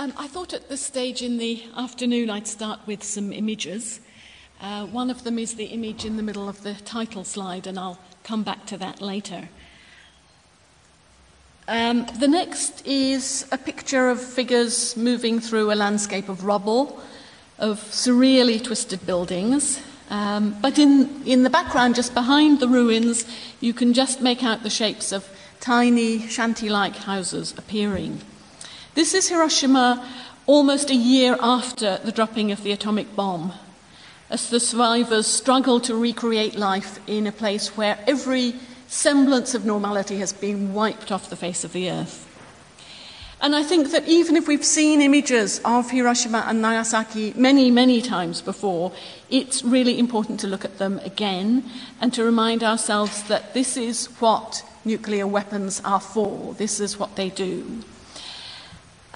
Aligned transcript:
Um, 0.00 0.12
I 0.16 0.28
thought 0.28 0.54
at 0.54 0.68
this 0.68 0.80
stage 0.80 1.22
in 1.22 1.38
the 1.38 1.64
afternoon 1.76 2.30
I'd 2.30 2.46
start 2.46 2.78
with 2.86 3.02
some 3.02 3.32
images. 3.32 3.98
Uh, 4.60 4.86
one 4.86 5.10
of 5.10 5.24
them 5.24 5.40
is 5.40 5.56
the 5.56 5.64
image 5.64 6.04
in 6.04 6.16
the 6.16 6.22
middle 6.22 6.48
of 6.48 6.62
the 6.62 6.74
title 6.74 7.24
slide, 7.24 7.66
and 7.66 7.76
I'll 7.76 7.98
come 8.22 8.44
back 8.44 8.64
to 8.66 8.76
that 8.76 9.02
later. 9.02 9.48
Um, 11.66 12.06
the 12.20 12.28
next 12.28 12.86
is 12.86 13.48
a 13.50 13.58
picture 13.58 14.08
of 14.08 14.22
figures 14.22 14.96
moving 14.96 15.40
through 15.40 15.72
a 15.72 15.74
landscape 15.74 16.28
of 16.28 16.44
rubble, 16.44 17.02
of 17.58 17.80
surreally 17.80 18.62
twisted 18.62 19.04
buildings. 19.04 19.80
Um, 20.10 20.56
but 20.62 20.78
in, 20.78 21.26
in 21.26 21.42
the 21.42 21.50
background, 21.50 21.96
just 21.96 22.14
behind 22.14 22.60
the 22.60 22.68
ruins, 22.68 23.24
you 23.58 23.74
can 23.74 23.94
just 23.94 24.22
make 24.22 24.44
out 24.44 24.62
the 24.62 24.70
shapes 24.70 25.10
of 25.10 25.28
tiny 25.58 26.20
shanty 26.28 26.68
like 26.68 26.94
houses 26.94 27.52
appearing. 27.58 28.20
This 28.98 29.14
is 29.14 29.28
Hiroshima 29.28 30.04
almost 30.44 30.90
a 30.90 30.94
year 30.96 31.36
after 31.38 31.98
the 31.98 32.10
dropping 32.10 32.50
of 32.50 32.64
the 32.64 32.72
atomic 32.72 33.14
bomb, 33.14 33.52
as 34.28 34.50
the 34.50 34.58
survivors 34.58 35.28
struggle 35.28 35.78
to 35.82 35.94
recreate 35.94 36.56
life 36.56 36.98
in 37.06 37.28
a 37.28 37.30
place 37.30 37.76
where 37.76 38.00
every 38.08 38.56
semblance 38.88 39.54
of 39.54 39.64
normality 39.64 40.18
has 40.18 40.32
been 40.32 40.74
wiped 40.74 41.12
off 41.12 41.30
the 41.30 41.36
face 41.36 41.62
of 41.62 41.72
the 41.72 41.88
earth. 41.88 42.26
And 43.40 43.54
I 43.54 43.62
think 43.62 43.92
that 43.92 44.08
even 44.08 44.34
if 44.34 44.48
we've 44.48 44.64
seen 44.64 45.00
images 45.00 45.60
of 45.64 45.92
Hiroshima 45.92 46.42
and 46.48 46.60
Nagasaki 46.60 47.32
many, 47.36 47.70
many 47.70 48.02
times 48.02 48.42
before, 48.42 48.90
it's 49.30 49.62
really 49.62 49.96
important 50.00 50.40
to 50.40 50.48
look 50.48 50.64
at 50.64 50.78
them 50.78 50.98
again 51.04 51.62
and 52.00 52.12
to 52.14 52.24
remind 52.24 52.64
ourselves 52.64 53.22
that 53.28 53.54
this 53.54 53.76
is 53.76 54.06
what 54.18 54.68
nuclear 54.84 55.24
weapons 55.24 55.80
are 55.84 56.00
for, 56.00 56.52
this 56.54 56.80
is 56.80 56.98
what 56.98 57.14
they 57.14 57.30
do. 57.30 57.84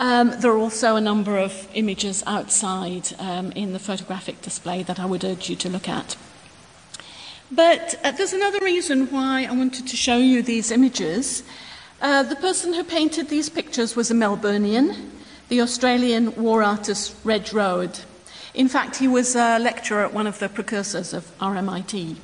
Um, 0.02 0.32
there 0.40 0.50
are 0.50 0.58
also 0.58 0.96
a 0.96 1.00
number 1.00 1.38
of 1.38 1.68
images 1.74 2.24
outside 2.26 3.10
um, 3.20 3.52
in 3.52 3.72
the 3.72 3.78
photographic 3.78 4.42
display 4.42 4.82
that 4.82 4.98
I 4.98 5.06
would 5.06 5.22
urge 5.22 5.48
you 5.48 5.54
to 5.54 5.68
look 5.68 5.88
at. 5.88 6.16
But 7.52 7.94
uh, 8.02 8.10
there's 8.10 8.32
another 8.32 8.58
reason 8.58 9.06
why 9.12 9.46
I 9.48 9.52
wanted 9.52 9.86
to 9.86 9.96
show 9.96 10.16
you 10.16 10.42
these 10.42 10.72
images. 10.72 11.44
Uh, 12.00 12.24
the 12.24 12.34
person 12.34 12.74
who 12.74 12.82
painted 12.82 13.28
these 13.28 13.48
pictures 13.48 13.94
was 13.94 14.10
a 14.10 14.14
Melburnian, 14.14 15.08
the 15.48 15.60
Australian 15.60 16.34
war 16.34 16.64
artist 16.64 17.14
Reg 17.22 17.54
Rowe. 17.54 17.88
In 18.54 18.66
fact, 18.66 18.96
he 18.96 19.06
was 19.06 19.36
a 19.36 19.60
lecturer 19.60 20.04
at 20.04 20.12
one 20.12 20.26
of 20.26 20.40
the 20.40 20.48
precursors 20.48 21.14
of 21.14 21.30
RMIT. 21.38 22.16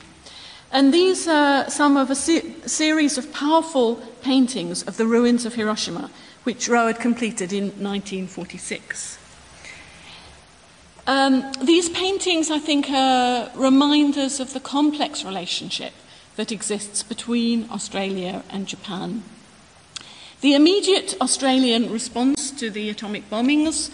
And 0.73 0.93
these 0.93 1.29
are 1.29 1.71
some 1.71 1.97
of 1.97 2.11
a 2.11 2.17
se- 2.17 2.55
series 2.67 3.19
of 3.19 3.33
powerful 3.33 4.03
paintings 4.21 4.83
of 4.83 4.97
the 4.97 5.07
ruins 5.07 5.47
of 5.47 5.55
Hiroshima, 5.55 6.11
which 6.49 6.67
Rowe 6.67 6.87
had 6.87 6.99
completed 6.99 7.53
in 7.53 7.65
1946. 7.65 9.19
Um, 11.07 11.53
these 11.63 11.91
paintings, 11.91 12.51
I 12.51 12.59
think, 12.59 12.89
are 12.89 13.51
reminders 13.55 14.41
of 14.41 14.55
the 14.55 14.61
complex 14.61 15.27
relationship 15.27 15.93
that 16.37 16.51
exists 16.51 17.03
between 17.03 17.69
Australia 17.71 18.45
and 18.49 18.67
Japan. 18.67 19.25
The 20.41 20.55
immediate 20.55 21.19
Australian 21.21 21.93
response 21.93 22.51
to 22.53 22.71
the 22.71 22.89
atomic 22.89 23.29
bombings, 23.29 23.91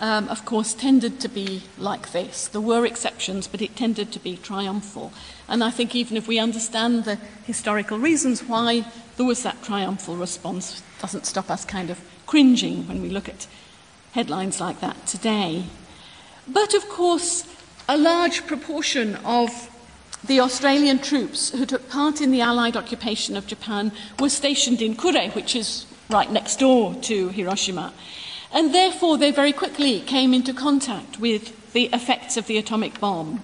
um, 0.00 0.30
of 0.30 0.46
course, 0.46 0.72
tended 0.72 1.20
to 1.20 1.28
be 1.28 1.62
like 1.76 2.12
this. 2.12 2.48
There 2.48 2.62
were 2.62 2.86
exceptions, 2.86 3.46
but 3.46 3.60
it 3.60 3.76
tended 3.76 4.12
to 4.12 4.18
be 4.18 4.38
triumphal. 4.38 5.12
And 5.46 5.62
I 5.62 5.68
think 5.68 5.94
even 5.94 6.16
if 6.16 6.26
we 6.26 6.38
understand 6.38 7.04
the 7.04 7.18
historical 7.44 7.98
reasons 7.98 8.42
why 8.42 8.86
there 9.18 9.26
was 9.26 9.42
that 9.42 9.62
triumphal 9.62 10.16
response, 10.16 10.82
doesn't 11.00 11.26
stop 11.26 11.50
us 11.50 11.64
kind 11.64 11.90
of 11.90 12.00
cringing 12.26 12.86
when 12.88 13.02
we 13.02 13.08
look 13.08 13.28
at 13.28 13.46
headlines 14.12 14.60
like 14.60 14.80
that 14.80 15.06
today. 15.06 15.64
But 16.46 16.74
of 16.74 16.88
course, 16.88 17.44
a 17.88 17.96
large 17.96 18.46
proportion 18.46 19.16
of 19.24 19.50
the 20.24 20.40
Australian 20.40 20.98
troops 20.98 21.50
who 21.50 21.64
took 21.64 21.88
part 21.88 22.20
in 22.20 22.30
the 22.30 22.40
Allied 22.40 22.76
occupation 22.76 23.36
of 23.36 23.46
Japan 23.46 23.92
were 24.18 24.28
stationed 24.28 24.82
in 24.82 24.96
Kure, 24.96 25.30
which 25.30 25.54
is 25.54 25.86
right 26.10 26.30
next 26.30 26.58
door 26.58 26.94
to 27.02 27.28
Hiroshima. 27.28 27.92
And 28.52 28.74
therefore, 28.74 29.18
they 29.18 29.30
very 29.30 29.52
quickly 29.52 30.00
came 30.00 30.32
into 30.32 30.54
contact 30.54 31.20
with 31.20 31.72
the 31.72 31.84
effects 31.92 32.36
of 32.36 32.46
the 32.46 32.58
atomic 32.58 32.98
bomb. 32.98 33.42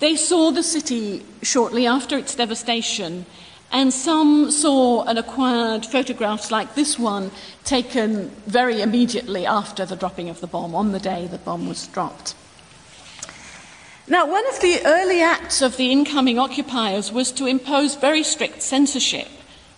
They 0.00 0.16
saw 0.16 0.50
the 0.50 0.62
city 0.62 1.24
shortly 1.42 1.86
after 1.86 2.18
its 2.18 2.34
devastation, 2.34 3.26
and 3.74 3.92
some 3.92 4.52
saw 4.52 5.02
and 5.02 5.18
acquired 5.18 5.84
photographs 5.84 6.52
like 6.52 6.76
this 6.76 6.96
one 6.96 7.32
taken 7.64 8.28
very 8.46 8.80
immediately 8.80 9.44
after 9.44 9.84
the 9.84 9.96
dropping 9.96 10.28
of 10.28 10.40
the 10.40 10.46
bomb, 10.46 10.76
on 10.76 10.92
the 10.92 11.00
day 11.00 11.26
the 11.26 11.38
bomb 11.38 11.68
was 11.68 11.88
dropped. 11.88 12.36
Now, 14.06 14.30
one 14.30 14.46
of 14.48 14.60
the 14.60 14.80
early 14.86 15.20
acts 15.20 15.60
of 15.60 15.76
the 15.76 15.90
incoming 15.90 16.38
occupiers 16.38 17.10
was 17.10 17.32
to 17.32 17.46
impose 17.46 17.96
very 17.96 18.22
strict 18.22 18.62
censorship 18.62 19.26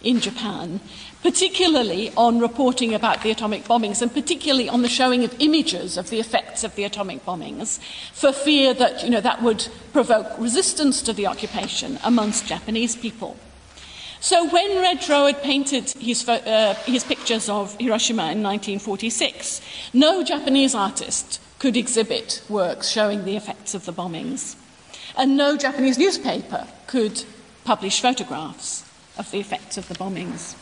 in 0.02 0.20
Japan, 0.20 0.80
particularly 1.22 2.12
on 2.18 2.38
reporting 2.38 2.92
about 2.92 3.22
the 3.22 3.30
atomic 3.30 3.64
bombings 3.64 4.02
and 4.02 4.12
particularly 4.12 4.68
on 4.68 4.82
the 4.82 4.90
showing 4.90 5.24
of 5.24 5.34
images 5.40 5.96
of 5.96 6.10
the 6.10 6.20
effects 6.20 6.64
of 6.64 6.74
the 6.74 6.84
atomic 6.84 7.24
bombings 7.24 7.80
for 8.12 8.30
fear 8.30 8.74
that 8.74 9.02
you 9.02 9.08
know, 9.08 9.22
that 9.22 9.42
would 9.42 9.66
provoke 9.94 10.38
resistance 10.38 11.00
to 11.00 11.14
the 11.14 11.26
occupation 11.26 11.98
amongst 12.04 12.46
Japanese 12.46 12.94
people. 12.94 13.38
So 14.20 14.48
when 14.48 14.80
Reg 14.80 15.08
Rowe 15.08 15.32
painted 15.34 15.90
his, 15.90 16.28
uh, 16.28 16.74
his 16.86 17.04
pictures 17.04 17.48
of 17.48 17.76
Hiroshima 17.78 18.32
in 18.32 18.42
1946, 18.42 19.60
no 19.92 20.24
Japanese 20.24 20.74
artist 20.74 21.40
could 21.58 21.76
exhibit 21.76 22.42
works 22.48 22.88
showing 22.88 23.24
the 23.24 23.36
effects 23.36 23.74
of 23.74 23.84
the 23.84 23.92
bombings. 23.92 24.56
And 25.16 25.36
no 25.36 25.56
Japanese 25.56 25.98
newspaper 25.98 26.66
could 26.86 27.24
publish 27.64 28.00
photographs 28.00 28.84
of 29.18 29.30
the 29.30 29.40
effects 29.40 29.78
of 29.78 29.88
the 29.88 29.94
bombings. 29.94 30.54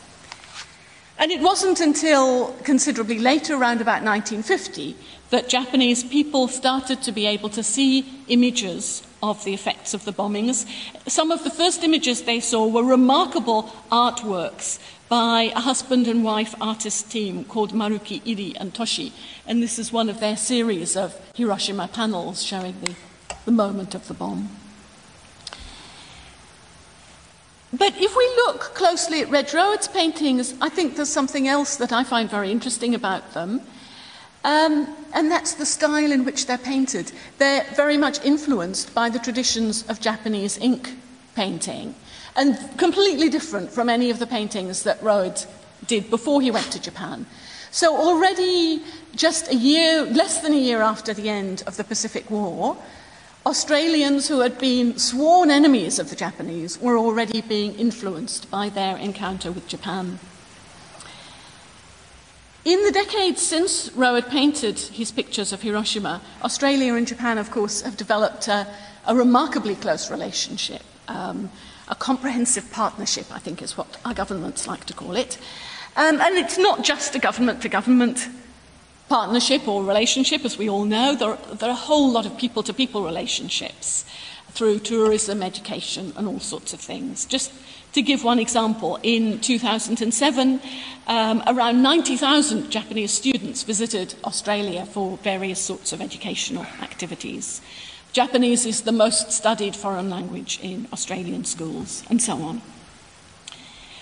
And 1.17 1.31
it 1.31 1.41
wasn't 1.41 1.79
until 1.79 2.53
considerably 2.63 3.19
later, 3.19 3.55
around 3.55 3.81
about 3.81 4.03
1950, 4.03 4.95
that 5.29 5.47
Japanese 5.47 6.03
people 6.03 6.47
started 6.47 7.01
to 7.03 7.11
be 7.11 7.25
able 7.25 7.49
to 7.49 7.63
see 7.63 8.05
images 8.27 9.04
of 9.21 9.43
the 9.43 9.53
effects 9.53 9.93
of 9.93 10.05
the 10.05 10.13
bombings. 10.13 10.65
Some 11.07 11.31
of 11.31 11.43
the 11.43 11.49
first 11.49 11.83
images 11.83 12.23
they 12.23 12.39
saw 12.39 12.67
were 12.67 12.83
remarkable 12.83 13.63
artworks 13.91 14.79
by 15.07 15.51
a 15.55 15.59
husband 15.59 16.07
and 16.07 16.23
wife 16.23 16.55
artist 16.59 17.11
team 17.11 17.43
called 17.43 17.73
Maruki 17.73 18.21
Iri 18.25 18.55
and 18.57 18.73
Toshi, 18.73 19.11
and 19.47 19.61
this 19.61 19.77
is 19.77 19.93
one 19.93 20.09
of 20.09 20.19
their 20.19 20.35
series 20.35 20.97
of 20.97 21.15
Hiroshima 21.35 21.87
panels 21.87 22.43
showing 22.43 22.75
the, 22.81 22.95
the 23.45 23.51
moment 23.51 23.93
of 23.93 24.07
the 24.07 24.13
bomb. 24.13 24.49
But 27.71 27.93
if 27.97 28.15
we 28.15 28.25
look 28.37 28.61
closely 28.73 29.21
at 29.21 29.29
Reg 29.29 29.53
Rowe's 29.53 29.87
paintings, 29.87 30.53
I 30.61 30.69
think 30.69 30.95
there's 30.95 31.11
something 31.11 31.47
else 31.47 31.75
that 31.75 31.91
I 31.91 32.03
find 32.03 32.29
very 32.29 32.49
interesting 32.49 32.95
about 32.95 33.33
them. 33.33 33.61
Um, 34.45 34.95
and 35.15 35.31
that's 35.31 35.53
the 35.53 35.65
style 35.65 36.11
in 36.11 36.25
which 36.25 36.45
they're 36.45 36.57
painted. 36.57 37.11
They're 37.37 37.65
very 37.73 37.97
much 37.97 38.23
influenced 38.23 38.93
by 38.93 39.09
the 39.09 39.17
traditions 39.17 39.83
of 39.87 40.01
Japanese 40.01 40.57
ink 40.57 40.91
painting, 41.35 41.95
and 42.35 42.57
completely 42.77 43.29
different 43.29 43.71
from 43.71 43.89
any 43.89 44.09
of 44.09 44.19
the 44.19 44.27
paintings 44.27 44.83
that 44.83 45.01
Rowe 45.01 45.33
did 45.87 46.09
before 46.09 46.41
he 46.41 46.51
went 46.51 46.71
to 46.71 46.81
Japan. 46.81 47.25
So, 47.71 47.97
already 47.97 48.83
just 49.15 49.49
a 49.49 49.55
year, 49.55 50.03
less 50.03 50.41
than 50.41 50.53
a 50.53 50.57
year 50.57 50.81
after 50.81 51.13
the 51.13 51.29
end 51.29 51.63
of 51.65 51.77
the 51.77 51.83
Pacific 51.83 52.29
War, 52.29 52.77
Australians 53.45 54.27
who 54.27 54.39
had 54.39 54.57
been 54.57 54.97
sworn 54.97 55.51
enemies 55.51 55.99
of 55.99 56.09
the 56.09 56.15
Japanese 56.15 56.79
were 56.79 56.97
already 56.97 57.41
being 57.41 57.75
influenced 57.75 58.49
by 58.49 58.69
their 58.69 58.97
encounter 58.97 59.51
with 59.51 59.67
Japan. 59.67 60.19
In 62.65 62.81
the 62.81 62.91
decades 62.91 63.43
since 63.43 63.91
Rowe 63.93 64.19
painted 64.23 64.79
his 64.79 65.11
pictures 65.11 65.53
of 65.53 65.61
Hiroshima, 65.61 66.19
Australia 66.43 66.95
and 66.95 67.05
Japan, 67.05 67.37
of 67.37 67.51
course, 67.51 67.83
have 67.83 67.95
developed 67.95 68.47
a, 68.47 68.65
a 69.05 69.15
remarkably 69.15 69.75
close 69.75 70.09
relationship, 70.09 70.81
um, 71.07 71.51
a 71.89 71.93
comprehensive 71.93 72.71
partnership, 72.71 73.27
I 73.31 73.37
think 73.37 73.61
is 73.61 73.77
what 73.77 73.97
our 74.03 74.15
governments 74.15 74.65
like 74.65 74.85
to 74.85 74.93
call 74.95 75.15
it. 75.15 75.37
Um, 75.95 76.19
and 76.19 76.37
it's 76.37 76.57
not 76.57 76.83
just 76.83 77.13
a 77.13 77.19
government 77.19 77.61
to 77.61 77.69
government 77.69 78.27
partnership 79.09 79.67
or 79.67 79.83
relationship, 79.83 80.43
as 80.43 80.57
we 80.57 80.67
all 80.67 80.85
know, 80.85 81.13
there, 81.13 81.37
there 81.53 81.69
are 81.69 81.73
a 81.73 81.75
whole 81.75 82.09
lot 82.09 82.25
of 82.25 82.35
people 82.35 82.63
to 82.63 82.73
people 82.73 83.05
relationships 83.05 84.05
through 84.49 84.79
tourism, 84.79 85.43
education, 85.43 86.13
and 86.17 86.27
all 86.27 86.39
sorts 86.39 86.73
of 86.73 86.79
things. 86.79 87.25
Just 87.25 87.51
to 87.95 88.01
give 88.01 88.25
one 88.25 88.39
example, 88.39 88.99
in 89.03 89.39
2007, 89.39 90.59
um, 91.07 91.41
around 91.47 91.81
90,000 91.81 92.69
Japanese 92.69 93.11
students 93.11 93.63
visited 93.63 94.15
Australia 94.25 94.85
for 94.85 95.15
various 95.19 95.61
sorts 95.61 95.93
of 95.93 96.01
educational 96.01 96.65
activities. 96.81 97.61
Japanese 98.11 98.65
is 98.65 98.81
the 98.81 98.91
most 98.91 99.31
studied 99.31 99.77
foreign 99.77 100.09
language 100.09 100.59
in 100.61 100.89
Australian 100.91 101.45
schools, 101.45 102.03
and 102.09 102.21
so 102.21 102.33
on. 102.41 102.61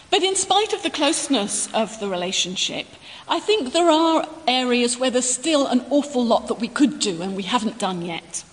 But 0.09 0.23
in 0.23 0.35
spite 0.35 0.73
of 0.73 0.81
the 0.81 0.89
closeness 0.89 1.71
of 1.71 1.99
the 1.99 2.09
relationship, 2.09 2.87
I 3.27 3.39
think 3.39 3.73
there 3.73 3.91
are 3.91 4.27
areas 4.47 4.97
where 4.97 5.11
there's 5.11 5.29
still 5.29 5.67
an 5.67 5.85
awful 5.91 6.25
lot 6.25 6.47
that 6.47 6.59
we 6.59 6.67
could 6.67 6.99
do 6.99 7.21
and 7.21 7.35
we 7.35 7.43
haven't 7.43 7.77
done 7.77 8.01
yet. 8.01 8.43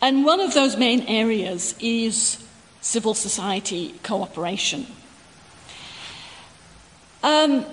And 0.00 0.24
one 0.24 0.40
of 0.40 0.52
those 0.52 0.76
main 0.76 1.02
areas 1.02 1.76
is 1.78 2.42
civil 2.82 3.14
society 3.14 3.94
cooperation. 4.02 4.86
Um, 7.22 7.64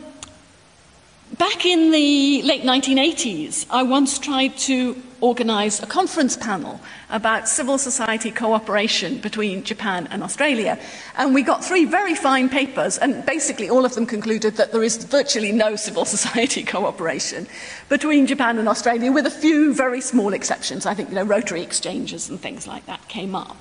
back 1.37 1.65
in 1.65 1.91
the 1.91 2.41
late 2.43 2.61
1980s, 2.61 3.65
I 3.69 3.83
once 3.83 4.19
tried 4.19 4.55
to 4.59 4.95
organise 5.21 5.81
a 5.81 5.87
conference 5.87 6.37
panel 6.37 6.79
about 7.09 7.49
civil 7.49 7.77
society 7.77 8.31
cooperation 8.31 9.17
between 9.17 9.63
Japan 9.63 10.07
and 10.11 10.23
Australia. 10.23 10.79
And 11.17 11.33
we 11.33 11.41
got 11.41 11.65
three 11.65 11.85
very 11.85 12.15
fine 12.15 12.47
papers, 12.47 12.97
and 12.97 13.25
basically 13.25 13.69
all 13.69 13.85
of 13.85 13.95
them 13.95 14.05
concluded 14.05 14.55
that 14.57 14.71
there 14.71 14.83
is 14.83 15.03
virtually 15.03 15.51
no 15.51 15.75
civil 15.75 16.05
society 16.17 16.63
cooperation 16.63 17.47
between 17.89 18.27
Japan 18.27 18.59
and 18.59 18.69
Australia, 18.69 19.11
with 19.11 19.25
a 19.25 19.31
few 19.31 19.73
very 19.73 20.01
small 20.01 20.33
exceptions. 20.33 20.85
I 20.85 20.93
think, 20.93 21.09
you 21.09 21.15
know, 21.15 21.23
Rotary 21.23 21.63
exchanges 21.63 22.29
and 22.29 22.39
things 22.39 22.67
like 22.67 22.85
that 22.85 23.07
came 23.07 23.35
up. 23.35 23.57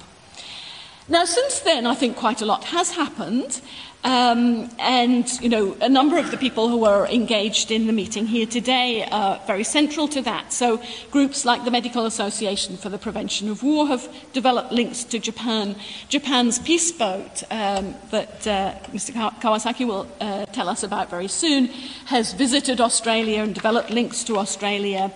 Now, 1.11 1.25
since 1.25 1.61
then, 1.61 1.87
I 1.87 1.95
think 1.95 2.17
quite 2.17 2.43
a 2.43 2.47
lot 2.47 2.65
has 2.65 2.91
happened. 2.91 3.63
Um, 4.05 4.71
and, 4.79 5.29
you 5.41 5.49
know, 5.49 5.77
a 5.81 5.89
number 5.89 6.19
of 6.19 6.31
the 6.31 6.37
people 6.37 6.69
who 6.69 6.85
are 6.85 7.07
engaged 7.09 7.71
in 7.71 7.87
the 7.87 7.93
meeting 7.93 8.27
here 8.27 8.47
today 8.47 9.05
are 9.11 9.41
very 9.47 9.65
central 9.65 10.07
to 10.09 10.23
that. 10.23 10.53
So 10.53 10.81
groups 11.11 11.45
like 11.45 11.65
the 11.65 11.71
Medical 11.71 12.07
Association 12.07 12.77
for 12.77 12.91
the 12.91 12.99
Prevention 12.99 13.49
of 13.49 13.63
War 13.63 13.89
have 13.89 14.09
developed 14.33 14.71
links 14.71 15.03
to 15.05 15.19
Japan. 15.19 15.77
Japan's 16.09 16.59
peace 16.59 16.93
boat 16.93 17.43
um, 17.51 17.95
that 18.11 18.47
uh, 18.47 18.75
Mr. 18.93 19.13
Kawasaki 19.41 19.87
will 19.87 20.07
uh, 20.21 20.47
tell 20.47 20.69
us 20.69 20.83
about 20.83 21.11
very 21.11 21.29
soon 21.29 21.67
has 22.07 22.35
visited 22.35 22.81
Australia 22.81 23.43
and 23.43 23.55
developed 23.55 23.91
links 23.91 24.23
to 24.25 24.37
Australia. 24.37 25.11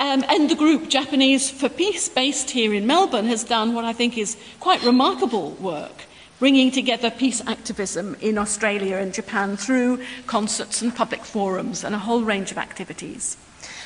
Um, 0.00 0.24
and 0.28 0.48
the 0.48 0.56
group 0.56 0.88
Japanese 0.88 1.50
for 1.50 1.68
Peace, 1.68 2.08
based 2.08 2.50
here 2.50 2.72
in 2.72 2.86
Melbourne, 2.86 3.26
has 3.26 3.44
done 3.44 3.74
what 3.74 3.84
I 3.84 3.92
think 3.92 4.16
is 4.16 4.36
quite 4.58 4.82
remarkable 4.82 5.50
work 5.52 6.06
bringing 6.40 6.70
together 6.70 7.10
peace 7.10 7.42
activism 7.46 8.16
in 8.22 8.38
Australia 8.38 8.96
and 8.96 9.12
Japan 9.12 9.58
through 9.58 10.02
concerts 10.26 10.80
and 10.80 10.96
public 10.96 11.22
forums 11.22 11.84
and 11.84 11.94
a 11.94 11.98
whole 11.98 12.22
range 12.22 12.50
of 12.50 12.56
activities. 12.56 13.36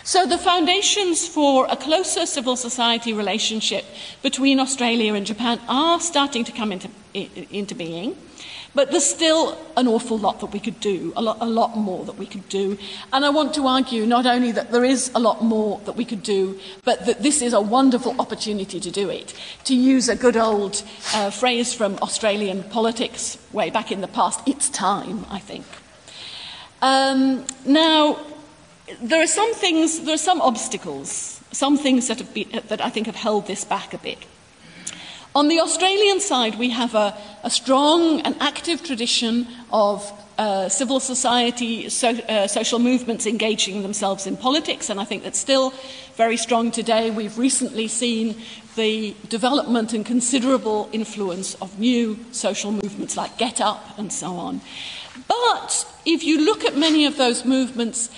So 0.05 0.25
the 0.25 0.38
foundations 0.38 1.26
for 1.26 1.66
a 1.69 1.76
closer 1.76 2.26
civil 2.26 2.55
society 2.55 3.12
relationship 3.12 3.84
between 4.22 4.60
Australia 4.60 5.14
and 5.14 5.26
Japan 5.26 5.60
are 5.69 5.99
starting 5.99 6.44
to 6.44 6.52
come 6.52 6.70
into, 6.70 6.88
into 7.12 7.75
being. 7.75 8.17
But 8.74 8.90
there's 8.90 9.06
still 9.06 9.56
an 9.76 9.86
awful 9.86 10.18
lot 10.18 10.40
that 10.40 10.46
we 10.46 10.58
could 10.58 10.80
do, 10.80 11.12
a 11.16 11.22
lot, 11.22 11.38
a 11.40 11.46
lot 11.46 11.76
more 11.76 12.04
that 12.04 12.18
we 12.18 12.26
could 12.26 12.48
do. 12.48 12.76
And 13.12 13.24
I 13.24 13.30
want 13.30 13.54
to 13.54 13.66
argue 13.68 14.04
not 14.04 14.26
only 14.26 14.50
that 14.52 14.72
there 14.72 14.84
is 14.84 15.12
a 15.14 15.20
lot 15.20 15.42
more 15.42 15.80
that 15.84 15.94
we 15.94 16.04
could 16.04 16.24
do, 16.24 16.58
but 16.84 17.06
that 17.06 17.22
this 17.22 17.40
is 17.40 17.52
a 17.52 17.60
wonderful 17.60 18.20
opportunity 18.20 18.80
to 18.80 18.90
do 18.90 19.08
it. 19.10 19.32
To 19.64 19.74
use 19.76 20.08
a 20.08 20.16
good 20.16 20.36
old 20.36 20.82
uh, 21.14 21.30
phrase 21.30 21.72
from 21.72 21.98
Australian 22.02 22.64
politics 22.64 23.38
way 23.52 23.70
back 23.70 23.92
in 23.92 24.00
the 24.00 24.08
past, 24.08 24.40
it's 24.44 24.68
time, 24.68 25.24
I 25.30 25.38
think. 25.38 25.66
Um, 26.82 27.46
now, 27.64 28.18
there 29.00 29.22
are 29.22 29.28
some 29.28 29.54
things, 29.54 30.00
there 30.00 30.14
are 30.14 30.18
some 30.18 30.40
obstacles, 30.40 31.40
some 31.52 31.78
things 31.78 32.08
that, 32.08 32.18
have 32.18 32.34
been, 32.34 32.48
that 32.68 32.84
I 32.84 32.90
think 32.90 33.06
have 33.06 33.16
held 33.16 33.46
this 33.46 33.64
back 33.64 33.94
a 33.94 33.98
bit. 33.98 34.18
On 35.36 35.48
the 35.48 35.58
Australian 35.58 36.20
side, 36.20 36.56
we 36.60 36.70
have 36.70 36.94
a, 36.94 37.12
a 37.42 37.50
strong 37.50 38.20
and 38.20 38.36
active 38.38 38.84
tradition 38.84 39.48
of 39.72 40.08
uh, 40.38 40.69
civil 40.69 41.00
society, 41.00 41.88
so, 41.88 42.10
uh, 42.10 42.46
social 42.46 42.78
movements 42.78 43.26
engaging 43.26 43.82
themselves 43.82 44.28
in 44.28 44.36
politics, 44.36 44.90
and 44.90 45.00
I 45.00 45.04
think 45.04 45.25
that's 45.25 45.38
still 45.38 45.75
very 46.14 46.36
strong 46.36 46.70
today. 46.70 47.10
We've 47.10 47.36
recently 47.36 47.88
seen 47.88 48.36
the 48.76 49.16
development 49.28 49.92
and 49.92 50.06
considerable 50.06 50.88
influence 50.92 51.54
of 51.56 51.81
new 51.81 52.16
social 52.31 52.70
movements 52.70 53.16
like 53.16 53.36
Get 53.36 53.60
Up 53.60 53.98
and 53.98 54.12
so 54.12 54.36
on. 54.36 54.60
But 55.26 55.84
if 56.06 56.22
you 56.22 56.44
look 56.44 56.64
at 56.64 56.76
many 56.76 57.06
of 57.06 57.16
those 57.16 57.44
movements, 57.44 58.08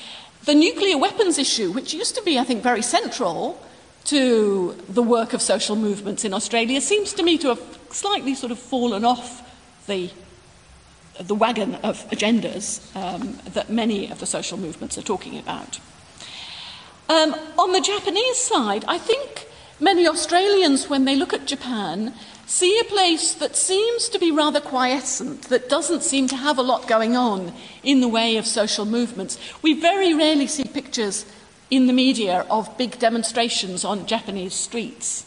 the 0.44 0.54
nuclear 0.54 0.98
weapons 0.98 1.38
issue, 1.38 1.72
which 1.72 1.94
used 1.94 2.14
to 2.16 2.22
be, 2.22 2.38
I 2.38 2.44
think, 2.44 2.62
very 2.62 2.82
central, 2.82 3.58
to 4.06 4.76
the 4.88 5.02
work 5.02 5.32
of 5.32 5.42
social 5.42 5.76
movements 5.76 6.24
in 6.24 6.32
Australia 6.32 6.80
seems 6.80 7.12
to 7.14 7.22
me 7.22 7.38
to 7.38 7.48
have 7.48 7.78
slightly 7.90 8.34
sort 8.34 8.52
of 8.52 8.58
fallen 8.58 9.04
off 9.04 9.42
the, 9.86 10.10
the 11.20 11.34
wagon 11.34 11.74
of 11.76 12.08
agendas 12.10 12.94
um, 12.96 13.38
that 13.52 13.70
many 13.70 14.10
of 14.10 14.20
the 14.20 14.26
social 14.26 14.58
movements 14.58 14.96
are 14.96 15.02
talking 15.02 15.38
about. 15.38 15.78
Um, 17.08 17.34
on 17.58 17.72
the 17.72 17.80
Japanese 17.80 18.36
side, 18.36 18.84
I 18.88 18.98
think 18.98 19.46
many 19.78 20.06
Australians, 20.08 20.88
when 20.88 21.04
they 21.04 21.14
look 21.14 21.32
at 21.32 21.46
Japan, 21.46 22.14
see 22.46 22.78
a 22.80 22.84
place 22.84 23.34
that 23.34 23.56
seems 23.56 24.08
to 24.08 24.18
be 24.18 24.30
rather 24.30 24.60
quiescent, 24.60 25.42
that 25.42 25.68
doesn't 25.68 26.02
seem 26.02 26.28
to 26.28 26.36
have 26.36 26.58
a 26.58 26.62
lot 26.62 26.88
going 26.88 27.16
on 27.16 27.52
in 27.82 28.00
the 28.00 28.08
way 28.08 28.36
of 28.36 28.46
social 28.46 28.84
movements. 28.84 29.38
We 29.62 29.80
very 29.80 30.14
rarely 30.14 30.46
see 30.46 30.64
pictures 30.64 31.26
in 31.70 31.86
the 31.86 31.92
media 31.92 32.46
of 32.50 32.76
big 32.78 32.98
demonstrations 32.98 33.84
on 33.84 34.06
Japanese 34.06 34.54
streets. 34.54 35.26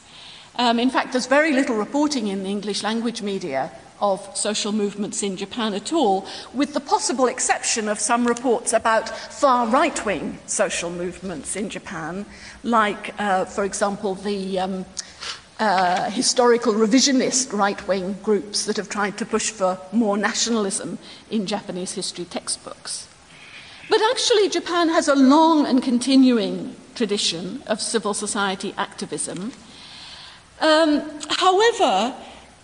Um, 0.55 0.79
in 0.79 0.89
fact, 0.89 1.11
there's 1.11 1.27
very 1.27 1.53
little 1.53 1.75
reporting 1.75 2.27
in 2.27 2.43
the 2.43 2.49
English 2.49 2.83
language 2.83 3.21
media 3.21 3.71
of 4.01 4.35
social 4.35 4.71
movements 4.71 5.23
in 5.23 5.35
Japan 5.35 5.73
at 5.73 5.91
all, 5.91 6.25
with 6.53 6.73
the 6.73 6.79
possible 6.79 7.27
exception 7.27 7.89
of 7.89 7.99
some 7.99 8.25
reports 8.25 8.71
about 8.71 9.09
far 9.09 9.67
right 9.67 10.05
wing 10.05 10.39
social 10.45 10.89
movements 10.89 11.55
in 11.55 11.69
Japan, 11.69 12.25
like, 12.63 13.13
uh, 13.19 13.43
for 13.45 13.65
example, 13.65 14.15
the 14.15 14.59
um, 14.59 14.85
uh, 15.59 16.09
historical 16.09 16.73
revisionist 16.73 17.51
right 17.51 17.85
wing 17.87 18.15
groups 18.23 18.65
that 18.65 18.77
have 18.77 18.87
tried 18.87 19.17
to 19.17 19.25
push 19.25 19.49
for 19.51 19.77
more 19.91 20.17
nationalism 20.17 20.97
in 21.29 21.45
Japanese 21.45 21.93
history 21.93 22.25
textbooks. 22.25 23.08
But 23.89 24.01
actually, 24.11 24.49
Japan 24.49 24.89
has 24.89 25.07
a 25.07 25.15
long 25.15 25.65
and 25.65 25.81
continuing 25.81 26.75
tradition 26.93 27.63
of 27.65 27.81
civil 27.81 28.13
society 28.13 28.73
activism. 28.77 29.51
Um, 30.61 31.01
however, 31.29 32.15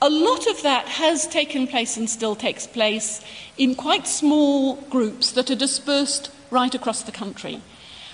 a 0.01 0.09
lot 0.09 0.45
of 0.45 0.61
that 0.61 0.87
has 0.87 1.27
taken 1.27 1.65
place 1.65 1.97
and 1.97 2.07
still 2.07 2.35
takes 2.35 2.67
place 2.67 3.21
in 3.57 3.73
quite 3.73 4.07
small 4.07 4.75
groups 4.75 5.31
that 5.31 5.49
are 5.49 5.55
dispersed 5.55 6.29
right 6.51 6.75
across 6.75 7.01
the 7.01 7.11
country. 7.11 7.61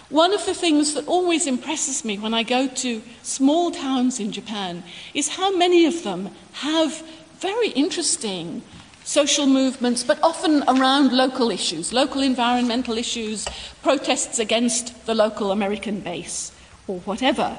One 0.10 0.34
of 0.34 0.46
the 0.46 0.54
things 0.54 0.94
that 0.94 1.08
always 1.08 1.48
impresses 1.48 2.06
me 2.06 2.18
when 2.18 2.34
I 2.34 2.44
go 2.44 2.68
to 2.68 3.02
small 3.24 3.72
towns 3.72 4.20
in 4.20 4.32
Japan 4.32 4.84
is 5.14 5.36
how 5.36 5.56
many 5.58 5.86
of 5.86 6.04
them 6.04 6.30
have 6.54 7.04
very 7.40 7.70
interesting 7.70 8.62
social 9.04 9.48
movements, 9.48 10.04
but 10.04 10.22
often 10.24 10.64
around 10.68 11.12
local 11.12 11.52
issues, 11.52 11.94
local 11.94 12.22
environmental 12.22 12.98
issues, 12.98 13.48
protests 13.82 14.40
against 14.40 15.06
the 15.06 15.16
local 15.16 15.52
American 15.52 16.00
base, 16.00 16.52
or 16.88 17.00
whatever. 17.02 17.58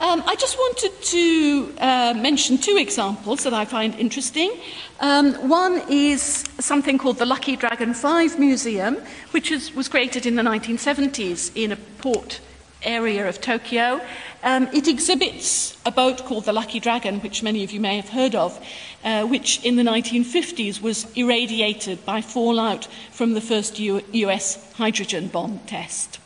Um, 0.00 0.24
I 0.26 0.34
just 0.34 0.58
wanted 0.58 1.00
to 1.00 1.74
uh, 1.78 2.14
mention 2.16 2.58
two 2.58 2.76
examples 2.76 3.44
that 3.44 3.54
I 3.54 3.64
find 3.64 3.94
interesting. 3.94 4.50
Um, 4.98 5.34
one 5.48 5.80
is 5.88 6.44
something 6.58 6.98
called 6.98 7.18
the 7.18 7.26
Lucky 7.26 7.54
Dragon 7.54 7.94
5 7.94 8.36
Museum, 8.36 8.96
which 9.30 9.52
is, 9.52 9.72
was 9.74 9.88
created 9.88 10.26
in 10.26 10.34
the 10.34 10.42
1970s 10.42 11.52
in 11.54 11.70
a 11.70 11.76
port 11.76 12.40
area 12.84 13.28
of 13.28 13.40
Tokyo. 13.40 14.00
Um, 14.42 14.68
it 14.72 14.88
exhibits 14.88 15.76
a 15.86 15.90
boat 15.90 16.24
called 16.24 16.44
the 16.44 16.52
Lucky 16.52 16.80
Dragon, 16.80 17.20
which 17.20 17.42
many 17.42 17.62
of 17.64 17.70
you 17.70 17.80
may 17.80 17.96
have 17.96 18.08
heard 18.08 18.34
of, 18.34 18.58
uh, 19.04 19.24
which 19.24 19.64
in 19.64 19.76
the 19.76 19.82
1950s 19.82 20.80
was 20.80 21.06
irradiated 21.16 22.04
by 22.04 22.20
fallout 22.20 22.88
from 23.10 23.34
the 23.34 23.40
first 23.40 23.78
U 23.78 24.02
US 24.12 24.72
hydrogen 24.74 25.28
bomb 25.28 25.60
test. 25.66 26.18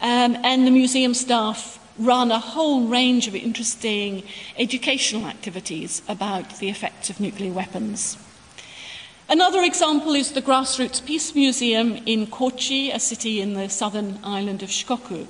Um, 0.00 0.36
and 0.42 0.66
the 0.66 0.70
museum 0.70 1.14
staff 1.14 1.78
run 1.98 2.30
a 2.30 2.38
whole 2.38 2.88
range 2.88 3.28
of 3.28 3.34
interesting 3.34 4.22
educational 4.58 5.26
activities 5.26 6.02
about 6.08 6.58
the 6.58 6.68
effects 6.68 7.10
of 7.10 7.20
nuclear 7.20 7.52
weapons. 7.52 8.16
Another 9.28 9.62
example 9.62 10.14
is 10.14 10.32
the 10.32 10.42
Grassroots 10.42 11.04
Peace 11.04 11.34
Museum 11.34 11.96
in 12.04 12.26
Kochi, 12.26 12.90
a 12.90 13.00
city 13.00 13.40
in 13.40 13.54
the 13.54 13.70
southern 13.70 14.18
island 14.22 14.62
of 14.62 14.68
Shikoku, 14.68 15.26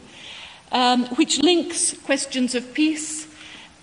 um, 0.74 1.06
which 1.16 1.38
links 1.38 1.94
questions 2.04 2.54
of 2.54 2.74
peace 2.74 3.26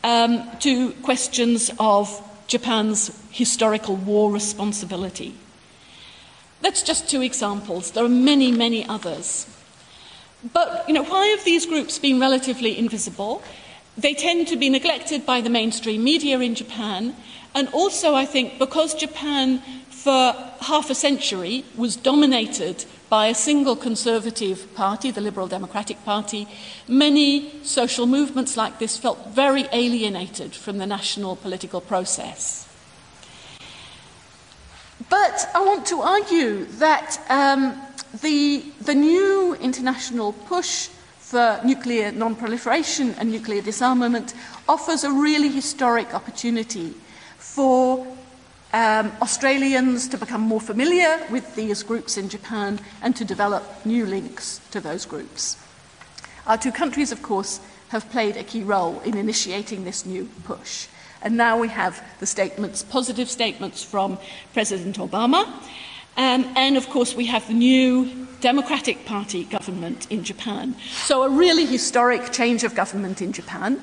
um, 0.03 0.47
to 0.59 0.91
questions 1.01 1.71
of 1.79 2.21
Japan's 2.47 3.09
historical 3.31 3.95
war 3.95 4.31
responsibility. 4.31 5.33
That's 6.61 6.83
just 6.83 7.09
two 7.09 7.21
examples. 7.21 7.91
There 7.91 8.05
are 8.05 8.09
many, 8.09 8.51
many 8.51 8.85
others. 8.85 9.47
But, 10.53 10.85
you 10.87 10.93
know, 10.93 11.03
why 11.03 11.27
have 11.27 11.43
these 11.45 11.65
groups 11.65 11.97
been 11.97 12.19
relatively 12.19 12.77
invisible? 12.77 13.41
They 13.97 14.13
tend 14.13 14.47
to 14.49 14.57
be 14.57 14.69
neglected 14.69 15.25
by 15.25 15.41
the 15.41 15.49
mainstream 15.49 16.03
media 16.03 16.39
in 16.39 16.55
Japan, 16.55 17.15
and 17.55 17.67
also, 17.69 18.15
I 18.15 18.25
think, 18.25 18.59
because 18.59 18.93
Japan 18.93 19.61
for 20.01 20.33
half 20.61 20.89
a 20.89 20.95
century 20.95 21.63
was 21.77 21.95
dominated 21.95 22.85
by 23.07 23.27
a 23.27 23.35
single 23.35 23.75
conservative 23.75 24.73
party, 24.73 25.11
the 25.11 25.21
Liberal 25.21 25.47
Democratic 25.47 26.03
Party, 26.03 26.47
many 26.87 27.63
social 27.63 28.07
movements 28.07 28.57
like 28.57 28.79
this 28.79 28.97
felt 28.97 29.27
very 29.29 29.65
alienated 29.71 30.55
from 30.55 30.79
the 30.79 30.87
national 30.87 31.35
political 31.35 31.81
process. 31.81 32.67
But 35.07 35.47
I 35.53 35.63
want 35.63 35.85
to 35.87 36.01
argue 36.01 36.65
that 36.79 37.19
um, 37.29 37.79
the, 38.21 38.63
the 38.81 38.95
new 38.95 39.55
international 39.55 40.33
push 40.33 40.87
for 41.19 41.59
nuclear 41.63 42.11
non-proliferation 42.11 43.13
and 43.19 43.31
nuclear 43.31 43.61
disarmament 43.61 44.33
offers 44.67 45.03
a 45.03 45.11
really 45.11 45.49
historic 45.49 46.15
opportunity 46.15 46.95
for 47.37 48.07
um, 48.73 49.11
Australians 49.21 50.07
to 50.09 50.17
become 50.17 50.41
more 50.41 50.61
familiar 50.61 51.19
with 51.29 51.55
these 51.55 51.83
groups 51.83 52.17
in 52.17 52.29
Japan 52.29 52.79
and 53.01 53.15
to 53.15 53.25
develop 53.25 53.63
new 53.85 54.05
links 54.05 54.61
to 54.71 54.79
those 54.79 55.05
groups. 55.05 55.57
Our 56.47 56.57
two 56.57 56.71
countries, 56.71 57.11
of 57.11 57.21
course, 57.21 57.59
have 57.89 58.09
played 58.09 58.37
a 58.37 58.43
key 58.43 58.63
role 58.63 59.01
in 59.01 59.17
initiating 59.17 59.83
this 59.83 60.05
new 60.05 60.29
push. 60.43 60.87
And 61.21 61.37
now 61.37 61.59
we 61.59 61.67
have 61.67 62.03
the 62.19 62.25
statements, 62.25 62.81
positive 62.83 63.29
statements 63.29 63.83
from 63.83 64.17
President 64.53 64.97
Obama. 64.97 65.45
Um, 66.17 66.51
and 66.55 66.77
of 66.77 66.89
course, 66.89 67.15
we 67.15 67.25
have 67.27 67.47
the 67.47 67.53
new 67.53 68.27
Democratic 68.39 69.05
Party 69.05 69.43
government 69.43 70.07
in 70.09 70.23
Japan. 70.23 70.75
So, 71.03 71.23
a 71.23 71.29
really 71.29 71.65
historic 71.65 72.31
change 72.31 72.63
of 72.63 72.73
government 72.73 73.21
in 73.21 73.33
Japan. 73.33 73.79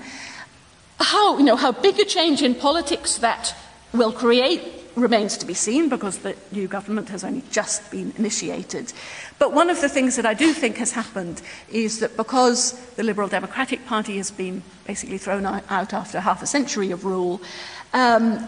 How, 0.98 1.38
you 1.38 1.44
know, 1.44 1.54
how 1.54 1.70
big 1.70 1.98
a 2.00 2.04
change 2.04 2.42
in 2.42 2.54
politics 2.56 3.18
that 3.18 3.54
will 3.92 4.12
create 4.12 4.77
remains 4.98 5.36
to 5.38 5.46
be 5.46 5.54
seen 5.54 5.88
because 5.88 6.18
the 6.18 6.36
new 6.52 6.68
government 6.68 7.08
has 7.08 7.24
only 7.24 7.42
just 7.50 7.90
been 7.90 8.12
initiated. 8.16 8.92
But 9.38 9.52
one 9.52 9.70
of 9.70 9.80
the 9.80 9.88
things 9.88 10.16
that 10.16 10.26
I 10.26 10.34
do 10.34 10.52
think 10.52 10.76
has 10.76 10.92
happened 10.92 11.42
is 11.70 12.00
that 12.00 12.16
because 12.16 12.72
the 12.96 13.02
Liberal 13.02 13.28
Democratic 13.28 13.86
Party 13.86 14.16
has 14.16 14.30
been 14.30 14.62
basically 14.86 15.18
thrown 15.18 15.46
out 15.46 15.92
after 15.92 16.20
half 16.20 16.42
a 16.42 16.46
century 16.46 16.90
of 16.90 17.04
rule, 17.04 17.40
um, 17.92 18.46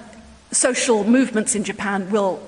social 0.52 1.04
movements 1.04 1.54
in 1.54 1.64
Japan 1.64 2.10
will 2.10 2.42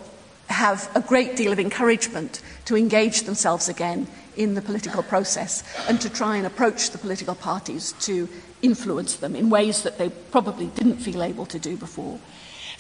have 0.48 0.90
a 0.94 1.00
great 1.00 1.36
deal 1.36 1.52
of 1.52 1.58
encouragement 1.58 2.42
to 2.66 2.76
engage 2.76 3.22
themselves 3.22 3.68
again 3.68 4.06
in 4.36 4.54
the 4.54 4.62
political 4.62 5.02
process 5.02 5.62
and 5.88 6.00
to 6.00 6.10
try 6.10 6.36
and 6.36 6.46
approach 6.46 6.90
the 6.90 6.98
political 6.98 7.34
parties 7.34 7.92
to 8.00 8.28
influence 8.62 9.16
them 9.16 9.34
in 9.36 9.50
ways 9.50 9.82
that 9.82 9.98
they 9.98 10.08
probably 10.08 10.66
didn't 10.68 10.96
feel 10.96 11.22
able 11.22 11.46
to 11.46 11.58
do 11.58 11.76
before. 11.76 12.18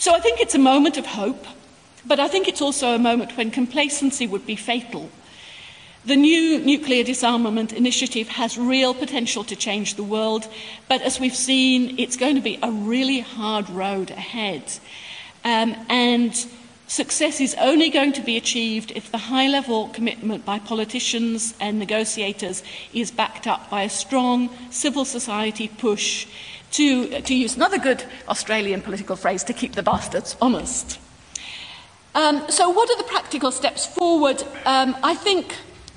So 0.02 0.12
I 0.12 0.18
think 0.18 0.40
it's 0.40 0.56
a 0.56 0.58
moment 0.58 0.98
of 0.98 1.06
hope, 1.06 1.46
but 2.04 2.18
I 2.18 2.26
think 2.26 2.48
it's 2.48 2.60
also 2.60 2.88
a 2.88 2.98
moment 2.98 3.36
when 3.36 3.52
complacency 3.52 4.26
would 4.26 4.44
be 4.44 4.56
fatal. 4.56 5.08
The 6.04 6.16
new 6.16 6.58
nuclear 6.58 7.04
disarmament 7.04 7.72
initiative 7.72 8.26
has 8.30 8.58
real 8.58 8.94
potential 8.94 9.44
to 9.44 9.54
change 9.54 9.94
the 9.94 10.02
world, 10.02 10.48
but 10.88 11.02
as 11.02 11.20
we've 11.20 11.36
seen, 11.36 12.00
it's 12.00 12.16
going 12.16 12.34
to 12.34 12.40
be 12.40 12.58
a 12.64 12.72
really 12.72 13.20
hard 13.20 13.70
road 13.70 14.10
ahead. 14.10 14.64
Um, 15.44 15.76
and 15.88 16.34
success 16.88 17.40
is 17.40 17.54
only 17.60 17.88
going 17.88 18.12
to 18.14 18.22
be 18.22 18.36
achieved 18.36 18.90
if 18.96 19.08
the 19.12 19.18
high 19.30 19.46
level 19.46 19.86
commitment 19.90 20.44
by 20.44 20.58
politicians 20.58 21.54
and 21.60 21.78
negotiators 21.78 22.64
is 22.92 23.12
backed 23.12 23.46
up 23.46 23.70
by 23.70 23.82
a 23.82 23.88
strong 23.88 24.50
civil 24.68 25.04
society 25.04 25.68
push 25.68 26.26
to, 26.72 27.20
to 27.20 27.34
use 27.34 27.56
another 27.56 27.78
good 27.78 28.04
Australian 28.28 28.82
political 28.82 29.16
phrase, 29.16 29.44
to 29.44 29.52
keep 29.52 29.74
the 29.74 29.82
bastards 29.82 30.36
honest. 30.40 30.98
Um, 32.14 32.44
so, 32.50 32.68
what 32.68 32.90
are 32.90 32.96
the 32.96 33.08
practical 33.08 33.50
steps 33.50 33.86
forward? 33.86 34.42
Um, 34.66 34.96
I 35.02 35.14
think, 35.14 35.54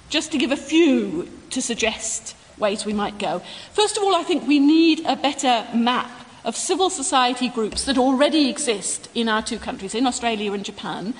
just 0.10 0.32
to 0.32 0.38
give 0.38 0.52
a 0.52 0.58
few 0.58 1.30
to 1.50 1.62
suggest 1.62 2.36
ways 2.58 2.86
we 2.86 2.94
might 2.94 3.18
go. 3.18 3.42
First 3.74 3.98
of 3.98 4.04
all, 4.04 4.16
I 4.16 4.24
think 4.24 4.48
we 4.48 4.60
need 4.60 5.06
a 5.06 5.16
better 5.16 5.68
map 5.74 6.10
of 6.46 6.56
civil 6.56 6.90
society 6.90 7.50
groups 7.50 7.86
that 7.86 7.98
already 7.98 8.50
exist 8.50 9.10
in 9.14 9.28
our 9.28 9.42
two 9.42 9.58
countries, 9.58 9.96
in 9.96 10.06
Australia 10.06 10.54
and 10.54 10.64
Japan, 10.64 11.14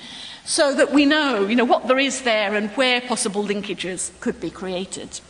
so 0.44 0.72
that 0.74 0.92
we 0.92 1.04
know, 1.04 1.46
you 1.46 1.56
know 1.56 1.64
what 1.64 1.88
there 1.88 1.98
is 1.98 2.22
there 2.22 2.54
and 2.54 2.70
where 2.70 3.00
possible 3.00 3.44
linkages 3.44 4.18
could 4.20 4.40
be 4.40 4.50
created. 4.50 5.20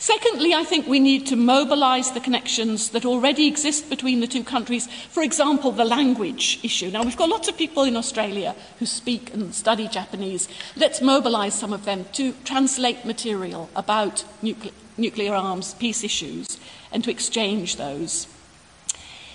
Secondly, 0.00 0.54
I 0.54 0.64
think 0.64 0.86
we 0.86 0.98
need 0.98 1.26
to 1.26 1.36
mobilise 1.36 2.10
the 2.10 2.20
connections 2.20 2.88
that 2.92 3.04
already 3.04 3.46
exist 3.46 3.90
between 3.90 4.20
the 4.20 4.26
two 4.26 4.42
countries, 4.42 4.86
for 4.86 5.22
example, 5.22 5.72
the 5.72 5.84
language 5.84 6.58
issue. 6.62 6.90
Now, 6.90 7.02
we've 7.02 7.18
got 7.18 7.28
lots 7.28 7.48
of 7.48 7.58
people 7.58 7.82
in 7.84 7.98
Australia 7.98 8.56
who 8.78 8.86
speak 8.86 9.34
and 9.34 9.54
study 9.54 9.88
Japanese. 9.88 10.48
Let's 10.74 11.02
mobilise 11.02 11.52
some 11.52 11.74
of 11.74 11.84
them 11.84 12.06
to 12.14 12.32
translate 12.44 13.04
material 13.04 13.68
about 13.76 14.24
nucle 14.42 14.72
nuclear 14.96 15.34
arms 15.34 15.74
peace 15.74 16.02
issues 16.02 16.58
and 16.92 17.04
to 17.04 17.10
exchange 17.10 17.76
those. 17.76 18.26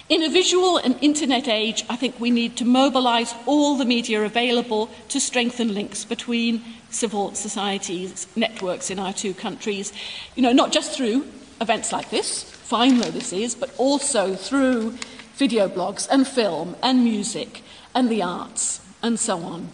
In 0.08 0.22
a 0.22 0.30
visual 0.30 0.78
and 0.78 0.96
internet 1.02 1.48
age, 1.48 1.84
I 1.90 1.96
think 1.96 2.20
we 2.20 2.30
need 2.30 2.58
to 2.58 2.66
mobilise 2.66 3.34
all 3.48 3.76
the 3.76 3.86
media 3.86 4.22
available 4.24 4.92
to 5.10 5.20
strengthen 5.20 5.74
links 5.74 6.06
between 6.06 6.64
civil 6.92 7.34
societies 7.34 8.28
networks 8.36 8.92
in 8.92 9.00
our 9.00 9.14
two 9.14 9.34
countries. 9.34 9.92
You 10.36 10.44
know, 10.44 10.52
not 10.52 10.72
just 10.72 10.96
through 10.96 11.26
events 11.60 11.92
like 11.92 12.12
this, 12.12 12.44
fine 12.44 13.00
though 13.00 13.10
this 13.10 13.34
is, 13.34 13.56
but 13.56 13.74
also 13.80 14.36
through 14.36 14.92
video 15.38 15.68
blogs 15.68 16.08
and 16.12 16.28
film 16.28 16.76
and 16.84 17.04
music 17.04 17.64
and 17.96 18.08
the 18.08 18.22
arts 18.22 18.82
and 19.02 19.20
so 19.20 19.40
on. 19.40 19.70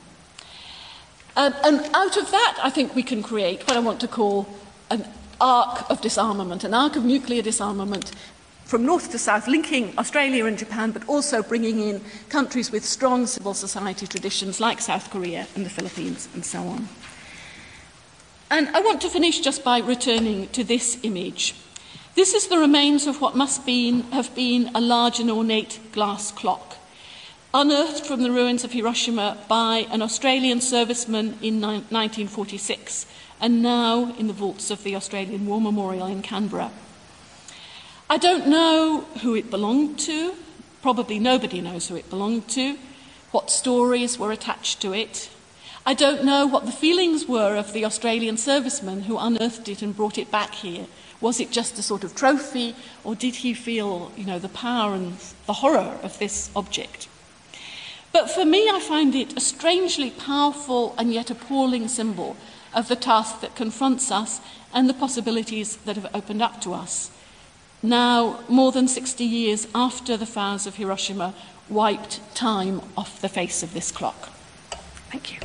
Um, 1.35 1.53
and 1.65 1.79
out 1.93 2.15
of 2.15 2.31
that, 2.31 2.57
I 2.63 2.69
think 2.69 2.95
we 2.95 3.03
can 3.03 3.21
create 3.21 3.67
what 3.67 3.75
I 3.75 3.81
want 3.81 3.99
to 3.99 4.07
call 4.07 4.47
an 4.89 5.05
arc 5.41 5.89
of 5.89 5.99
disarmament, 5.99 6.63
an 6.63 6.73
arc 6.73 6.95
of 6.95 7.03
nuclear 7.03 7.41
disarmament 7.41 8.13
from 8.71 8.85
north 8.85 9.11
to 9.11 9.17
south, 9.17 9.49
linking 9.49 9.93
Australia 9.97 10.45
and 10.45 10.57
Japan, 10.57 10.91
but 10.91 11.05
also 11.09 11.43
bringing 11.43 11.81
in 11.81 11.99
countries 12.29 12.71
with 12.71 12.85
strong 12.85 13.27
civil 13.27 13.53
society 13.53 14.07
traditions 14.07 14.61
like 14.61 14.79
South 14.79 15.11
Korea 15.11 15.45
and 15.57 15.65
the 15.65 15.69
Philippines 15.69 16.29
and 16.33 16.45
so 16.45 16.59
on. 16.59 16.87
And 18.49 18.69
I 18.69 18.79
want 18.79 19.01
to 19.01 19.09
finish 19.09 19.41
just 19.41 19.65
by 19.65 19.79
returning 19.79 20.47
to 20.55 20.63
this 20.63 20.97
image. 21.03 21.53
This 22.15 22.33
is 22.33 22.47
the 22.47 22.59
remains 22.59 23.07
of 23.07 23.19
what 23.19 23.35
must 23.35 23.65
been, 23.65 24.03
have 24.13 24.33
been 24.35 24.71
a 24.73 24.79
large 24.79 25.19
and 25.19 25.29
ornate 25.29 25.77
glass 25.91 26.31
clock, 26.31 26.77
unearthed 27.53 28.05
from 28.05 28.23
the 28.23 28.31
ruins 28.31 28.63
of 28.63 28.71
Hiroshima 28.71 29.37
by 29.49 29.85
an 29.91 30.01
Australian 30.01 30.59
serviceman 30.59 31.33
in 31.41 31.59
1946 31.59 33.05
and 33.41 33.61
now 33.61 34.15
in 34.15 34.27
the 34.27 34.33
vaults 34.33 34.71
of 34.71 34.81
the 34.83 34.95
Australian 34.95 35.45
War 35.45 35.59
Memorial 35.59 36.07
in 36.07 36.21
Canberra. 36.21 36.71
I 38.11 38.17
don't 38.17 38.47
know 38.47 39.05
who 39.21 39.35
it 39.35 39.49
belonged 39.49 39.97
to. 39.99 40.33
Probably 40.81 41.17
nobody 41.17 41.61
knows 41.61 41.87
who 41.87 41.95
it 41.95 42.09
belonged 42.09 42.49
to, 42.49 42.77
what 43.31 43.49
stories 43.49 44.19
were 44.19 44.33
attached 44.33 44.81
to 44.81 44.91
it. 44.91 45.29
I 45.85 45.93
don't 45.93 46.25
know 46.25 46.45
what 46.45 46.65
the 46.65 46.73
feelings 46.73 47.25
were 47.25 47.55
of 47.55 47.71
the 47.71 47.85
Australian 47.85 48.35
serviceman 48.35 49.03
who 49.03 49.17
unearthed 49.17 49.69
it 49.69 49.81
and 49.81 49.95
brought 49.95 50.17
it 50.17 50.29
back 50.29 50.55
here. 50.55 50.87
Was 51.21 51.39
it 51.39 51.51
just 51.51 51.79
a 51.79 51.81
sort 51.81 52.03
of 52.03 52.13
trophy, 52.13 52.75
or 53.05 53.15
did 53.15 53.35
he 53.35 53.53
feel, 53.53 54.11
you 54.17 54.25
know, 54.25 54.39
the 54.39 54.49
power 54.49 54.93
and 54.93 55.13
the 55.45 55.53
horror 55.63 55.97
of 56.03 56.19
this 56.19 56.51
object? 56.53 57.07
But 58.11 58.29
for 58.29 58.43
me, 58.43 58.69
I 58.69 58.81
find 58.81 59.15
it 59.15 59.37
a 59.37 59.39
strangely 59.39 60.09
powerful 60.09 60.95
and 60.97 61.13
yet 61.13 61.31
appalling 61.31 61.87
symbol 61.87 62.35
of 62.73 62.89
the 62.89 62.97
task 62.97 63.39
that 63.39 63.55
confronts 63.55 64.11
us 64.11 64.41
and 64.73 64.89
the 64.89 64.93
possibilities 64.93 65.77
that 65.85 65.95
have 65.95 66.13
opened 66.13 66.41
up 66.41 66.59
to 66.63 66.73
us 66.73 67.09
now 67.83 68.39
more 68.47 68.71
than 68.71 68.87
60 68.87 69.23
years 69.23 69.67
after 69.73 70.17
the 70.17 70.25
fires 70.25 70.67
of 70.67 70.75
Hiroshima 70.75 71.33
wiped 71.69 72.19
time 72.35 72.81
off 72.97 73.21
the 73.21 73.29
face 73.29 73.63
of 73.63 73.73
this 73.73 73.91
clock. 73.91 74.29
Thank 75.09 75.33
you. 75.33 75.39